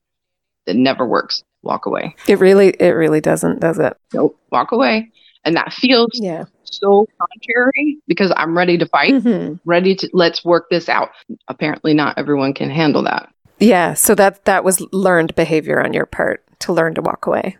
[0.68, 1.42] that never works.
[1.62, 2.14] Walk away.
[2.28, 3.96] It really, it really doesn't, does it?
[4.14, 4.38] Nope.
[4.52, 5.10] Walk away.
[5.44, 9.54] And that feels yeah so contrary because I'm ready to fight, mm-hmm.
[9.64, 11.10] ready to let's work this out.
[11.48, 13.32] Apparently, not everyone can handle that.
[13.58, 17.56] Yeah, so that that was learned behavior on your part to learn to walk away.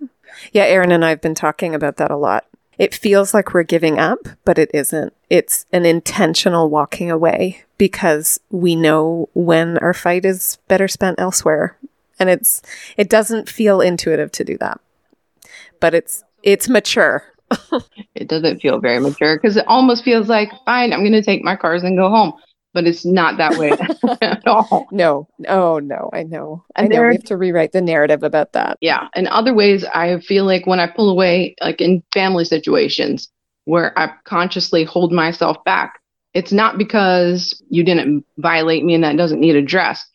[0.53, 2.47] Yeah, Eryn and I have been talking about that a lot.
[2.79, 5.12] It feels like we're giving up, but it isn't.
[5.29, 11.77] It's an intentional walking away because we know when our fight is better spent elsewhere.
[12.18, 12.62] And it's
[12.96, 14.81] it doesn't feel intuitive to do that.
[15.81, 17.24] But it's it's mature
[18.14, 21.42] it doesn't feel very mature because it almost feels like, fine, I'm going to take
[21.42, 22.35] my cars and go home.
[22.74, 23.72] But it's not that way
[24.22, 24.87] at all.
[24.92, 26.64] No, oh no, I know.
[26.76, 27.09] I and know.
[27.09, 28.76] we have to rewrite the narrative about that.
[28.83, 29.09] Yeah.
[29.16, 33.31] In other ways, I feel like when I pull away, like in family situations
[33.64, 35.98] where I consciously hold myself back,
[36.35, 40.07] It's not because you didn't violate me and that doesn't need addressed.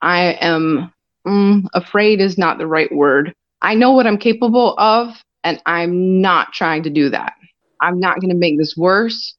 [0.00, 0.92] I am
[1.28, 3.34] mm, afraid is not the right word.
[3.62, 5.14] I know what I'm capable of,
[5.44, 7.34] and I'm not trying to do that.
[7.80, 9.34] I'm not going to make this worse.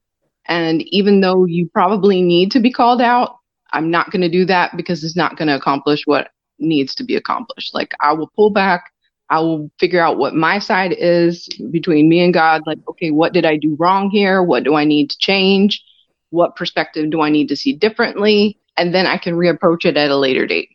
[0.47, 3.37] And even though you probably need to be called out,
[3.71, 7.03] I'm not going to do that because it's not going to accomplish what needs to
[7.03, 7.73] be accomplished.
[7.73, 8.91] Like, I will pull back.
[9.29, 12.63] I will figure out what my side is between me and God.
[12.65, 14.41] Like, okay, what did I do wrong here?
[14.41, 15.83] What do I need to change?
[16.31, 18.57] What perspective do I need to see differently?
[18.75, 20.69] And then I can reapproach it at a later date.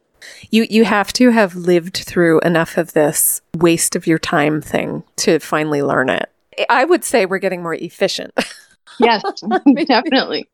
[0.50, 5.02] You you have to have lived through enough of this waste of your time thing
[5.16, 6.30] to finally learn it.
[6.68, 8.32] I would say we're getting more efficient.
[9.00, 9.22] Yes,
[9.86, 10.48] definitely.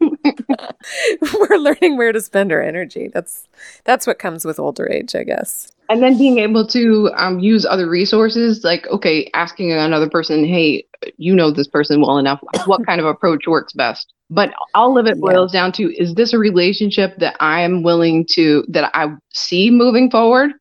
[0.00, 3.08] we're learning where to spend our energy.
[3.08, 3.48] That's
[3.84, 5.72] that's what comes with older age, I guess.
[5.88, 10.84] And then being able to um, use other resources, like okay, asking another person, "Hey,
[11.16, 12.40] you know this person well enough.
[12.66, 15.60] What kind of approach works best?" But all of it boils yeah.
[15.60, 20.10] down to: is this a relationship that I am willing to that I see moving
[20.10, 20.52] forward,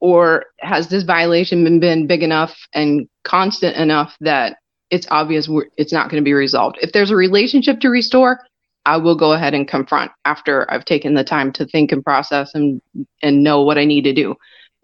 [0.00, 4.58] or has this violation been, been big enough and constant enough that
[4.90, 6.78] it's obvious it's not going to be resolved?
[6.82, 8.40] If there's a relationship to restore,
[8.86, 12.54] I will go ahead and confront after I've taken the time to think and process
[12.54, 12.82] and
[13.22, 14.34] and know what I need to do.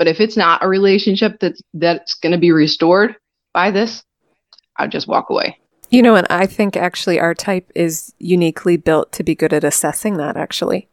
[0.01, 3.17] But if it's not a relationship that's that's going to be restored
[3.53, 4.03] by this,
[4.79, 5.59] I'll just walk away.
[5.91, 9.63] You know, and I think actually our type is uniquely built to be good at
[9.63, 10.89] assessing that actually.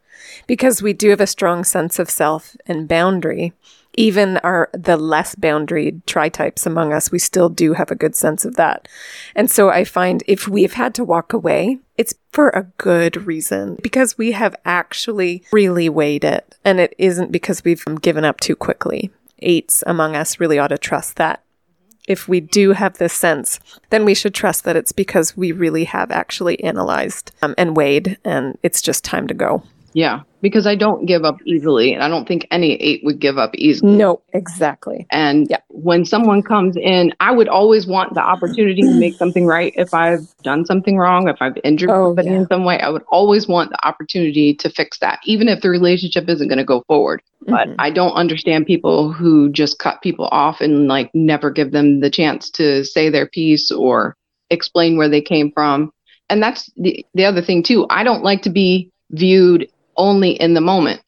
[0.46, 3.54] Because we do have a strong sense of self and boundary
[3.98, 8.16] even our the less boundaried tri types among us, we still do have a good
[8.16, 8.88] sense of that.
[9.36, 13.78] And so I find if we've had to walk away, it's for a good reason
[13.82, 16.56] because we have actually really weighed it.
[16.64, 19.12] And it isn't because we've given up too quickly.
[19.40, 21.44] Eights among us really ought to trust that.
[22.08, 25.84] If we do have this sense, then we should trust that it's because we really
[25.86, 29.64] have actually analyzed um, and weighed, and it's just time to go.
[29.94, 33.38] Yeah, because I don't give up easily, and I don't think any eight would give
[33.38, 33.96] up easily.
[33.96, 35.08] No, exactly.
[35.12, 35.60] And yeah.
[35.70, 39.74] when someone comes in, I would always want the opportunity to make something right.
[39.76, 42.38] If I've done something wrong, if I've injured oh, somebody yeah.
[42.38, 45.70] in some way, I would always want the opportunity to fix that, even if the
[45.70, 47.22] relationship isn't going to go forward.
[47.44, 47.52] Mm-hmm.
[47.52, 52.02] But I don't understand people who just cut people off and like never give them
[52.02, 54.16] the chance to say their piece or
[54.50, 55.92] explain where they came from.
[56.30, 57.88] And that's the the other thing too.
[57.90, 61.02] I don't like to be viewed only in the moment.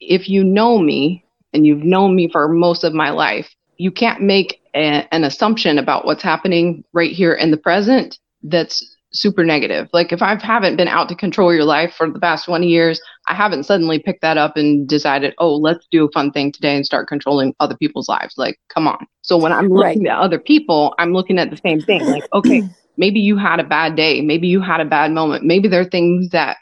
[0.00, 4.22] If you know me and you've known me for most of my life, you can't
[4.22, 9.88] make a, an assumption about what's happening right here in the present that's super negative.
[9.92, 13.00] Like if I haven't been out to control your life for the past 20 years,
[13.26, 16.74] I haven't suddenly picked that up and decided, oh, let's do a fun thing today
[16.74, 18.34] and start controlling other people's lives.
[18.36, 19.06] Like, come on.
[19.22, 20.12] So when I'm looking right.
[20.12, 22.04] at other people, I'm looking at the same thing.
[22.06, 22.62] Like, okay,
[22.96, 24.22] maybe you had a bad day.
[24.22, 25.44] Maybe you had a bad moment.
[25.44, 26.56] Maybe there are things that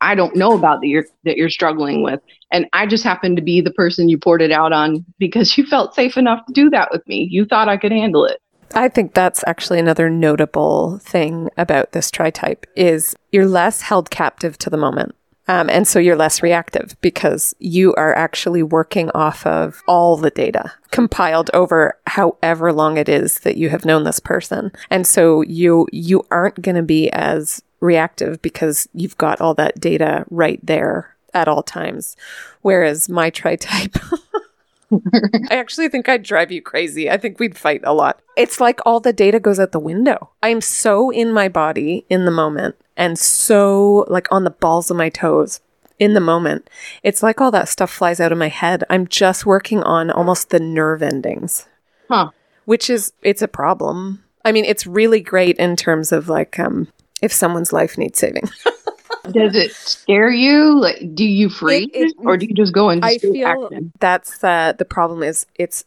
[0.00, 2.20] I don't know about that you're that you're struggling with.
[2.52, 5.66] And I just happened to be the person you poured it out on because you
[5.66, 7.28] felt safe enough to do that with me.
[7.30, 8.40] You thought I could handle it.
[8.74, 14.10] I think that's actually another notable thing about this tri type is you're less held
[14.10, 15.14] captive to the moment.
[15.48, 20.30] Um, and so you're less reactive because you are actually working off of all the
[20.30, 24.70] data compiled over however long it is that you have known this person.
[24.90, 29.80] And so you, you aren't going to be as reactive because you've got all that
[29.80, 32.16] data right there at all times.
[32.62, 33.96] Whereas my tri type,
[35.50, 37.10] I actually think I'd drive you crazy.
[37.10, 38.20] I think we'd fight a lot.
[38.36, 40.30] It's like all the data goes out the window.
[40.42, 44.96] I'm so in my body in the moment and so like on the balls of
[44.96, 45.60] my toes
[45.98, 46.68] in the moment.
[47.02, 48.84] It's like all that stuff flies out of my head.
[48.90, 51.66] I'm just working on almost the nerve endings.
[52.08, 52.30] Huh.
[52.64, 54.24] Which is it's a problem.
[54.44, 56.88] I mean, it's really great in terms of like um
[57.22, 58.44] if someone's life needs saving.
[59.32, 60.80] Does it scare you?
[60.80, 63.92] Like, do you freeze, it, it, or do you just go into I feel action?
[64.00, 65.22] That's uh, the problem.
[65.22, 65.84] Is it's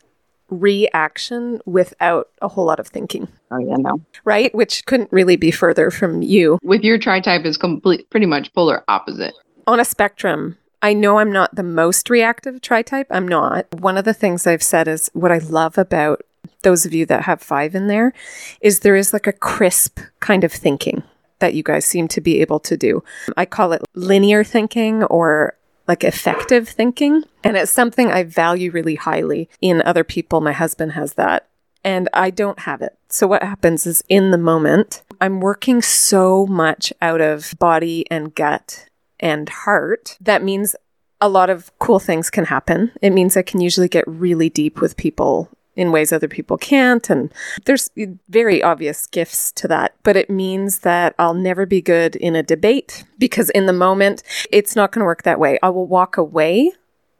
[0.49, 3.27] reaction without a whole lot of thinking.
[3.51, 4.01] Oh yeah, no.
[4.23, 6.59] Right, which couldn't really be further from you.
[6.63, 9.33] With your tri type is complete, pretty much polar opposite.
[9.67, 13.07] On a spectrum, I know I'm not the most reactive tri type.
[13.09, 13.65] I'm not.
[13.79, 16.21] One of the things I've said is what I love about
[16.61, 18.13] those of you that have five in there
[18.61, 21.03] is there is like a crisp kind of thinking
[21.43, 23.03] that you guys seem to be able to do.
[23.35, 25.57] I call it linear thinking or
[25.89, 27.23] like effective thinking.
[27.43, 30.39] And it's something I value really highly in other people.
[30.39, 31.49] My husband has that.
[31.83, 32.97] And I don't have it.
[33.09, 38.33] So, what happens is in the moment, I'm working so much out of body and
[38.33, 38.85] gut
[39.19, 40.17] and heart.
[40.21, 40.77] That means
[41.19, 42.93] a lot of cool things can happen.
[43.01, 47.09] It means I can usually get really deep with people in ways other people can't.
[47.09, 47.33] And
[47.65, 47.89] there's
[48.29, 49.95] very obvious gifts to that.
[50.03, 54.23] But it means that I'll never be good in a debate because in the moment,
[54.51, 55.59] it's not going to work that way.
[55.61, 56.73] I will walk away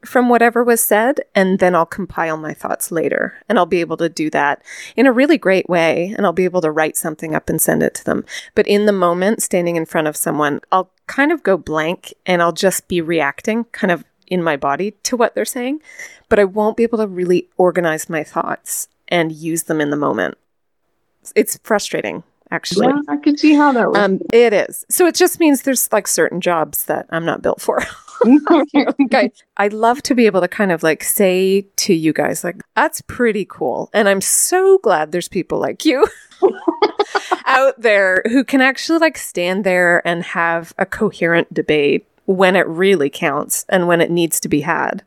[0.06, 3.98] from whatever was said and then I'll compile my thoughts later and I'll be able
[3.98, 4.62] to do that
[4.96, 7.84] in a really great way and I'll be able to write something up and send
[7.84, 8.26] it to them.
[8.56, 12.42] But in the moment, standing in front of someone, I'll kind of go blank and
[12.42, 15.82] I'll just be reacting kind of in my body to what they're saying,
[16.30, 19.98] but I won't be able to really organize my thoughts and use them in the
[19.98, 20.38] moment.
[21.36, 22.88] It's frustrating, actually.
[22.88, 23.98] Yeah, I could see how that was.
[23.98, 24.86] Um, it is.
[24.90, 27.84] So it just means there's like certain jobs that I'm not built for.
[29.02, 29.32] okay.
[29.58, 33.02] I'd love to be able to kind of like say to you guys, like, that's
[33.02, 33.90] pretty cool.
[33.94, 36.08] And I'm so glad there's people like you
[37.46, 42.68] out there who can actually like stand there and have a coherent debate when it
[42.68, 45.04] really counts and when it needs to be had.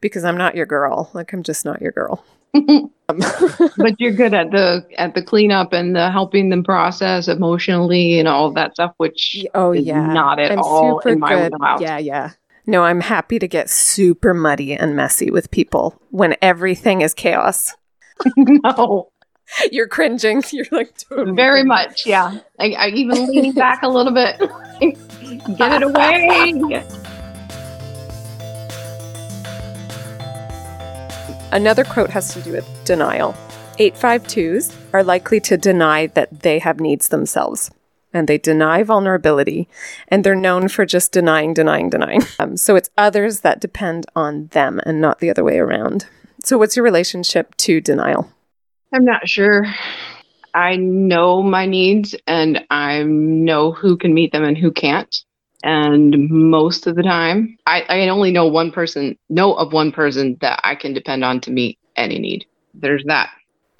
[0.00, 1.10] Because I'm not your girl.
[1.12, 2.24] Like, I'm just not your girl.
[2.54, 8.26] but you're good at the at the cleanup and the helping them process emotionally and
[8.26, 11.52] all that stuff, which oh is yeah, not at I'm all super in my good.
[11.52, 11.80] wheelhouse.
[11.82, 12.30] Yeah, yeah.
[12.66, 17.76] No, I'm happy to get super muddy and messy with people when everything is chaos.
[18.36, 19.10] no,
[19.72, 20.42] You're cringing.
[20.52, 22.06] You're like totally very much.
[22.06, 24.40] Yeah, I, I even leaning back a little bit.
[25.56, 26.84] Get it away.
[31.50, 33.34] Another quote has to do with denial.
[33.78, 37.70] 852s are likely to deny that they have needs themselves.
[38.12, 39.68] And they deny vulnerability,
[40.08, 42.22] and they're known for just denying, denying, denying.
[42.40, 46.06] Um, so it's others that depend on them and not the other way around.
[46.44, 48.30] So, what's your relationship to denial?
[48.92, 49.66] I'm not sure.
[50.54, 55.14] I know my needs and I know who can meet them and who can't.
[55.62, 60.36] And most of the time, I, I only know one person, know of one person
[60.40, 62.46] that I can depend on to meet any need.
[62.74, 63.30] There's that.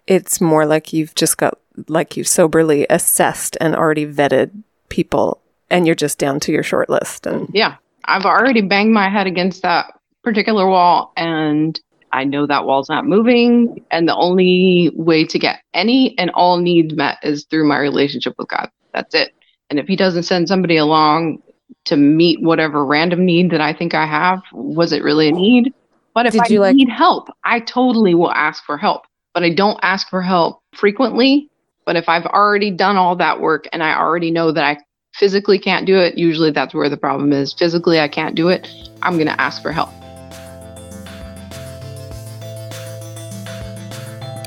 [0.07, 4.51] It's more like you've just got, like you've soberly assessed and already vetted
[4.88, 7.27] people, and you're just down to your short list.
[7.27, 7.77] And Yeah.
[8.07, 9.93] I've already banged my head against that
[10.25, 11.79] particular wall and
[12.11, 13.85] I know that wall's not moving.
[13.91, 18.35] And the only way to get any and all needs met is through my relationship
[18.38, 18.71] with God.
[18.95, 19.35] That's it.
[19.69, 21.43] And if He doesn't send somebody along
[21.87, 25.72] to meet whatever random need that I think I have, was it really a need?
[26.14, 29.07] But if Did I you, like- need help, I totally will ask for help.
[29.35, 31.48] But I don't ask for help frequently.
[31.87, 34.78] But if I've already done all that work and I already know that I
[35.14, 37.54] physically can't do it, usually that's where the problem is.
[37.54, 38.68] Physically, I can't do it.
[39.02, 39.90] I'm going to ask for help.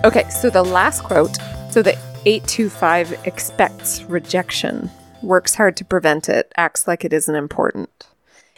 [0.03, 1.37] Okay, so the last quote
[1.71, 4.89] so the 825 expects rejection,
[5.21, 8.07] works hard to prevent it, acts like it isn't important.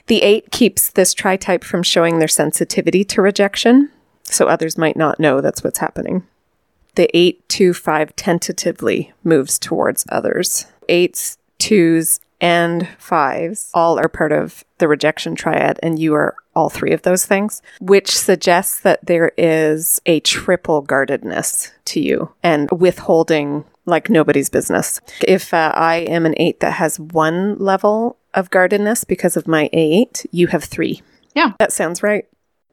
[0.08, 3.89] The 8 keeps this tri type from showing their sensitivity to rejection,
[4.23, 6.28] so others might not know that's what's happening.
[6.95, 10.67] The 825 tentatively moves towards others.
[10.89, 16.69] 8s, 2s, and 5s all are part of the rejection triad, and you are all
[16.69, 22.69] three of those things, which suggests that there is a triple guardedness to you and
[22.69, 25.02] withholding like nobody's business.
[25.28, 29.69] If uh, I am an eight that has one level of guardedness because of my
[29.74, 31.02] eight, you have three.
[31.36, 31.54] Yeah.
[31.60, 32.26] That sounds right.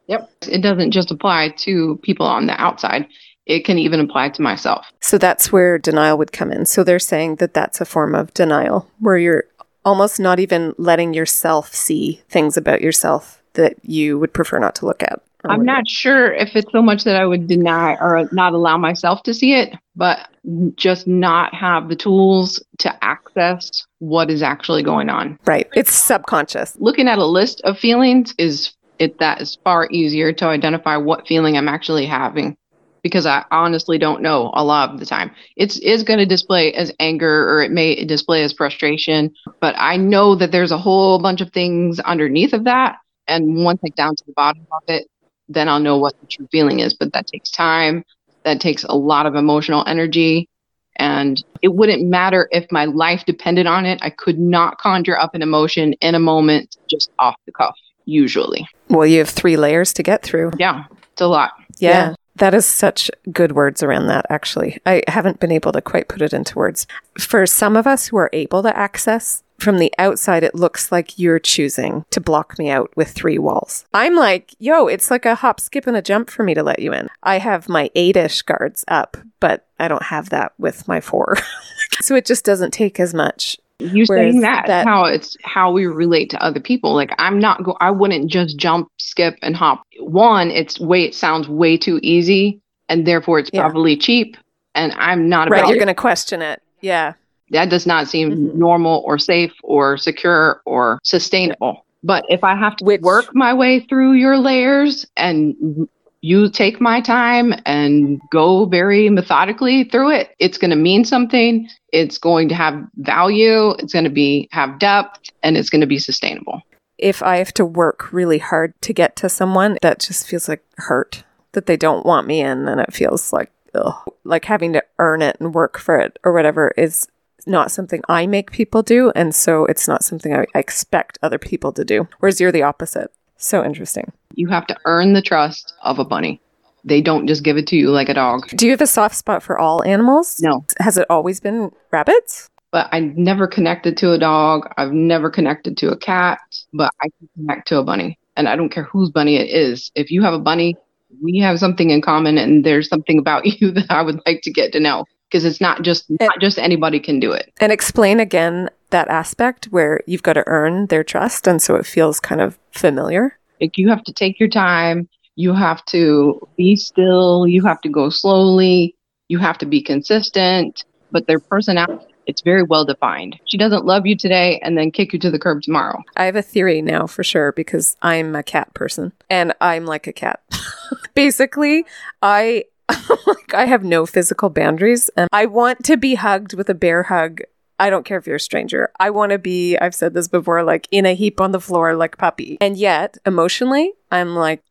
[0.07, 0.31] Yep.
[0.49, 3.07] It doesn't just apply to people on the outside,
[3.47, 4.87] it can even apply to myself.
[5.01, 6.67] So that's where denial would come in.
[6.67, 9.45] So they're saying that that's a form of denial where you're
[9.85, 14.87] almost not even letting yourself see things about yourself that you would prefer not to
[14.87, 15.21] look at.
[15.49, 19.23] I'm not sure if it's so much that I would deny or not allow myself
[19.25, 20.29] to see it, but
[20.77, 25.39] just not have the tools to access what is actually going on.
[25.47, 25.69] right.
[25.75, 26.77] It's subconscious.
[26.79, 31.27] Looking at a list of feelings is it that is far easier to identify what
[31.27, 32.57] feeling I'm actually having
[33.03, 35.31] because I honestly don't know a lot of the time.
[35.57, 39.97] It's is going to display as anger or it may display as frustration, but I
[39.97, 42.99] know that there's a whole bunch of things underneath of that
[43.31, 45.09] and once I get down to the bottom of it,
[45.51, 48.05] then I'll know what the true feeling is, but that takes time.
[48.45, 50.49] That takes a lot of emotional energy
[50.97, 53.99] and it wouldn't matter if my life depended on it.
[54.03, 58.67] I could not conjure up an emotion in a moment just off the cuff usually.
[58.89, 60.53] Well, you have three layers to get through.
[60.59, 61.53] Yeah, it's a lot.
[61.79, 61.91] Yeah.
[61.91, 62.15] Yeah.
[62.41, 64.81] That is such good words around that, actually.
[64.87, 66.87] I haven't been able to quite put it into words.
[67.19, 71.19] For some of us who are able to access, from the outside, it looks like
[71.19, 73.85] you're choosing to block me out with three walls.
[73.93, 76.79] I'm like, yo, it's like a hop, skip, and a jump for me to let
[76.79, 77.11] you in.
[77.23, 81.37] I have my eight ish guards up, but I don't have that with my four.
[82.01, 83.59] so it just doesn't take as much.
[83.81, 86.95] You Whereas saying that, that- how it's how we relate to other people.
[86.95, 89.83] Like I'm not go I wouldn't just jump, skip and hop.
[89.99, 93.63] One, it's way it sounds way too easy and therefore it's Yeah.
[93.63, 94.37] probably cheap.
[94.75, 95.59] And I'm not Right.
[95.61, 96.63] about You're going to question it.
[96.81, 97.15] Yeah.
[97.53, 98.55] that does not seem Mhm.
[98.55, 101.85] normal or safe or secure or sustainable.
[102.05, 105.89] But if I have to Which- work my way through your layers and
[106.23, 111.69] you take my time and go very methodically through it, it's going to mean something.
[111.93, 113.71] It's going to have value.
[113.79, 116.63] It's going to be have depth and it's going to be sustainable.
[116.99, 120.63] If I have to work really hard to get to someone, that just feels like
[120.77, 122.69] hurt that they don't want me in.
[122.69, 123.95] And it feels like, ugh,
[124.25, 127.09] like having to earn it and work for it or whatever is
[127.47, 129.11] not something I make people do.
[129.17, 132.07] And so it's not something I I expect other people to do.
[132.19, 133.11] Whereas you're the opposite.
[133.41, 134.13] So interesting.
[134.35, 136.41] You have to earn the trust of a bunny.
[136.85, 138.49] They don't just give it to you like a dog.
[138.49, 140.41] Do you have a soft spot for all animals?
[140.41, 140.65] No.
[140.79, 142.49] Has it always been rabbits?
[142.71, 144.69] but I never connected to a dog.
[144.77, 146.39] I've never connected to a cat,
[146.73, 148.19] but I can connect to a bunny.
[148.37, 149.91] And I don't care whose bunny it is.
[149.95, 150.77] If you have a bunny,
[151.23, 154.53] we have something in common and there's something about you that I would like to
[154.53, 157.53] get to know because it's not just not just anybody can do it.
[157.61, 161.47] And explain again that aspect where you've got to earn their trust.
[161.47, 163.39] And so it feels kind of familiar.
[163.61, 167.89] Like you have to take your time, you have to be still, you have to
[167.89, 168.95] go slowly,
[169.29, 173.41] you have to be consistent, but their personality it's very well defined.
[173.47, 176.01] She doesn't love you today and then kick you to the curb tomorrow.
[176.17, 180.07] I have a theory now for sure because I'm a cat person and I'm like
[180.07, 180.41] a cat.
[181.15, 181.85] Basically,
[182.23, 182.67] I
[183.27, 187.05] like I have no physical boundaries and I want to be hugged with a bear
[187.05, 187.41] hug.
[187.81, 188.91] I don't care if you're a stranger.
[189.01, 191.95] I want to be, I've said this before, like in a heap on the floor
[191.97, 192.59] like puppy.
[192.61, 194.63] And yet, emotionally, I'm like,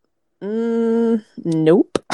[0.43, 1.97] mm, nope.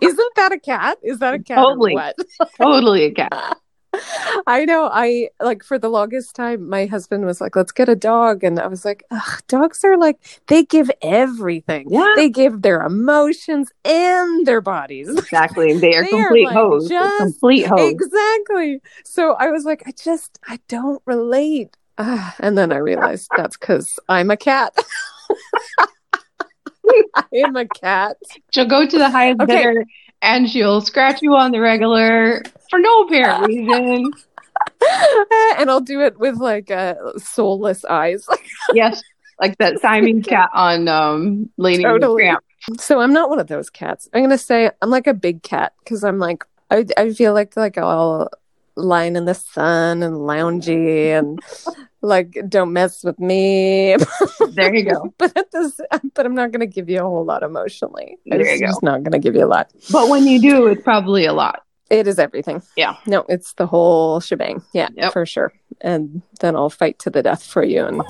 [0.00, 0.98] Isn't that a cat?
[1.02, 1.58] Is that a cat?
[1.58, 1.94] or Totally.
[1.94, 2.16] what?
[2.60, 3.58] totally a cat.
[4.46, 4.88] I know.
[4.92, 8.42] I like for the longest time, my husband was like, let's get a dog.
[8.42, 10.18] And I was like, Ugh, dogs are like,
[10.48, 11.86] they give everything.
[11.90, 12.12] Yeah.
[12.16, 15.08] They give their emotions and their bodies.
[15.18, 15.74] Exactly.
[15.78, 16.88] They are They are, complete like, hoes.
[16.88, 17.90] Just- complete hoes.
[17.92, 18.80] exactly.
[19.04, 21.76] So I was like, I just, I don't relate.
[21.98, 24.74] Ah, and then I realized that's because I'm a cat.
[27.14, 28.16] I am a cat.
[28.52, 29.56] She'll go to the highest Okay.
[29.56, 29.84] bidder
[30.22, 34.10] and she'll scratch you on the regular for no apparent reason.
[35.58, 38.26] and I'll do it with like uh, soulless eyes.
[38.72, 39.02] yes.
[39.40, 42.22] Like that Siamese cat on um Lady Totally.
[42.22, 42.44] Tramp.
[42.78, 44.08] So I'm not one of those cats.
[44.14, 47.56] I'm gonna say I'm like a big cat because I'm like I I feel like
[47.56, 48.30] like all
[48.76, 51.38] lying in the sun and loungy and
[52.00, 53.96] like don't mess with me.
[54.54, 55.14] There you go.
[55.18, 55.80] but at this,
[56.14, 58.18] but I'm not gonna give you a whole lot emotionally.
[58.26, 58.66] There It's you go.
[58.66, 59.70] just not gonna give you a lot.
[59.90, 61.62] But when you do, it's probably a lot.
[61.90, 62.62] It is everything.
[62.76, 62.96] Yeah.
[63.06, 64.62] No, it's the whole shebang.
[64.72, 65.12] Yeah, Yep.
[65.12, 65.52] for sure.
[65.80, 67.84] And then I'll fight to the death for you.
[67.86, 68.02] And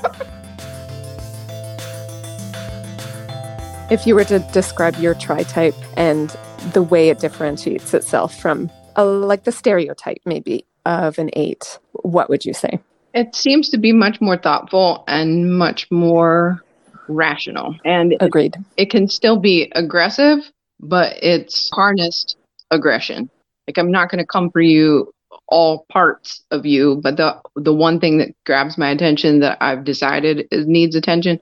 [3.90, 6.30] if you were to describe your tri type and
[6.72, 12.28] the way it differentiates itself from a, like the stereotype maybe of an eight, what
[12.28, 12.80] would you say?
[13.14, 16.62] It seems to be much more thoughtful and much more
[17.08, 17.76] rational.
[17.84, 18.56] And it, Agreed.
[18.76, 20.38] it can still be aggressive,
[20.80, 22.36] but it's harnessed
[22.70, 23.30] aggression.
[23.66, 25.12] Like I'm not going to come for you
[25.48, 29.84] all parts of you, but the the one thing that grabs my attention that I've
[29.84, 31.38] decided is needs attention,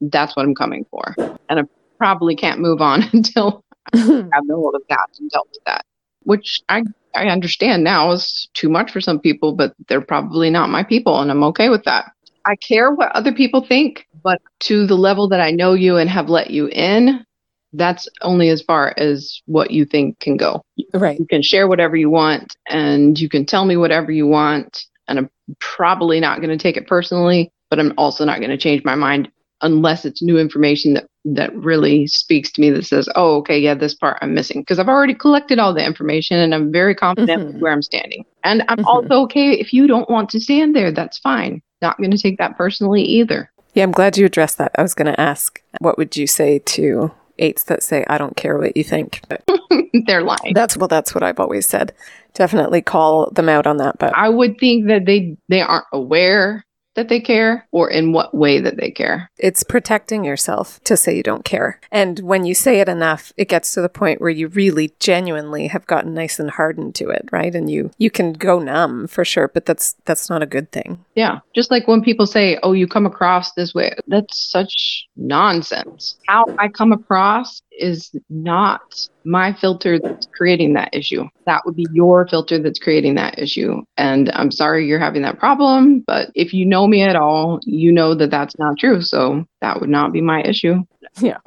[0.00, 1.14] that's what I'm coming for.
[1.48, 1.62] And I
[1.98, 5.84] probably can't move on until I have the hold of that and dealt with that.
[6.24, 6.82] Which I
[7.14, 11.20] I understand now is too much for some people, but they're probably not my people
[11.20, 12.12] and I'm okay with that.
[12.44, 16.10] I care what other people think, but to the level that I know you and
[16.10, 17.24] have let you in,
[17.72, 20.62] that's only as far as what you think can go.
[20.94, 21.18] right.
[21.18, 24.84] You can share whatever you want and you can tell me whatever you want.
[25.08, 28.58] And I'm probably not going to take it personally, but I'm also not going to
[28.58, 29.30] change my mind
[29.62, 33.74] unless it's new information that, that really speaks to me that says, oh, okay, yeah,
[33.74, 34.60] this part I'm missing.
[34.62, 37.60] Because I've already collected all the information and I'm very confident Mhm.
[37.60, 38.24] where I'm standing.
[38.42, 38.84] And I'm Mhm.
[38.86, 41.62] also okay if you don't want to stand there, that's fine.
[41.80, 43.50] Not going to take that personally either.
[43.74, 44.72] Yeah, I'm glad you addressed that.
[44.76, 48.36] I was going to ask, what would you say to eights that say, I don't
[48.36, 49.20] care what you think?
[49.28, 49.42] But
[50.06, 50.54] They're lying.
[50.54, 51.92] that's, well, that's what I've always said.
[52.34, 53.98] Definitely call them out on that.
[53.98, 56.64] But I would think that they they aren't aware
[56.94, 59.30] that they care or in what way that they care.
[59.38, 61.80] it's protecting yourself to say you don't care.
[61.90, 65.68] And when you say it enough, it gets to the point where you really genuinely
[65.68, 67.54] have gotten nice and hardened to it, right?
[67.54, 71.04] And you you can go numb for sure, but that's that's not a good thing.
[71.14, 71.40] Yeah.
[71.54, 76.16] Just like when people say, oh, you come across this way, that's such nonsense.
[76.28, 81.24] How I come across is not my filter that's creating that issue.
[81.46, 83.82] That would be your filter that's creating that issue.
[83.96, 87.92] And I'm sorry you're having that problem, but if you know me at all, you
[87.92, 89.02] know that that's not true.
[89.02, 90.84] So that would not be my issue.
[91.16, 91.32] Do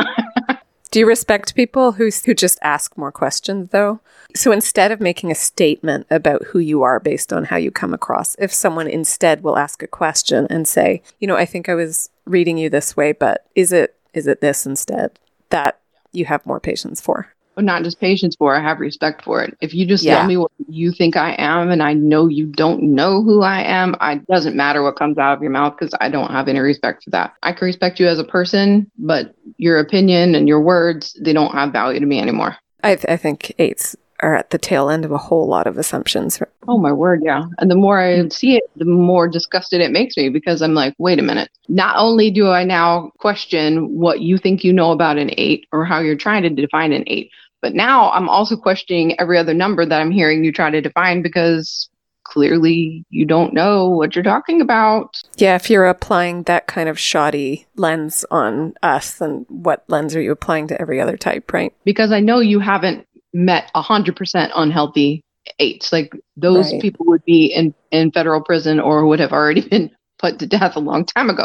[0.96, 4.00] Do you respect people who, who just ask more questions, though?
[4.34, 7.94] So instead of making a statement about who you are based on how you come
[7.94, 11.74] across, if someone instead will ask a question and say, you know, I think I
[11.74, 15.20] was reading you this way, but is it is it this instead?
[15.50, 15.82] That
[16.16, 17.28] you have more patience for.
[17.58, 19.56] not just patience for, I have respect for it.
[19.62, 20.18] If you just Yeah.
[20.18, 23.62] tell me what you think I am and I know you don't know who I
[23.62, 26.60] am, it doesn't matter what comes out of your mouth because I don't have any
[26.60, 27.32] respect for that.
[27.44, 31.54] I can respect you as a person, but your opinion and your words, they don't
[31.54, 32.58] have value to me anymore.
[32.84, 35.78] I, th- I think eights are at the tail end of a whole lot of
[35.78, 36.42] assumptions.
[36.68, 37.46] Oh my word, yeah.
[37.60, 38.34] And the more I mm.
[38.34, 41.50] see it, the more disgusted it makes me because I'm like, wait a minute.
[41.68, 45.86] Not only do I now question what you think you know about an eight or
[45.86, 47.30] how you're trying to define an eight,
[47.62, 51.22] but now I'm also questioning every other number that I'm hearing you try to define
[51.22, 51.90] because
[52.24, 55.22] clearly you don't know what you're talking about.
[55.38, 60.22] Yeah, if you're applying that kind of shoddy lens on us, then what lens are
[60.22, 61.74] you applying to every other type, right?
[61.86, 65.22] Because I know you haven't met 100% unhealthy
[65.60, 65.92] eights.
[65.92, 66.82] Like those Right.
[66.82, 70.76] people would be in, in federal prison or would have already been put to death
[70.76, 71.44] a long time ago.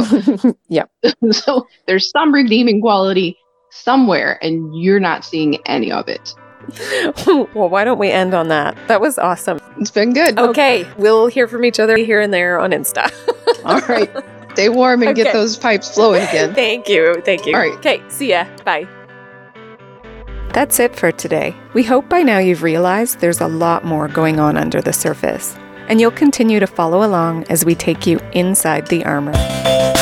[0.69, 0.89] yep.
[1.33, 3.37] so there's some redeeming quality
[3.71, 6.35] somewhere and you're not seeing any of it.
[7.27, 8.77] well, why don't we end on that?
[8.87, 9.59] That was awesome.
[9.81, 10.39] It's been good.
[10.39, 13.11] Okay, we'll hear from each other here and there on Insta.
[13.65, 14.11] All right.
[14.53, 15.25] Stay warm and Okay.
[15.25, 16.55] get those pipes flowing again.
[16.55, 17.21] Thank you.
[17.25, 17.55] Thank you.
[17.55, 17.73] All right.
[17.79, 18.45] Okay, see ya.
[18.65, 18.87] Bye.
[20.53, 21.55] That's it for today.
[21.75, 25.55] We hope by now you've realized there's a lot more going on under the surface,
[25.87, 30.00] and you'll continue to follow along as we take you inside the armor.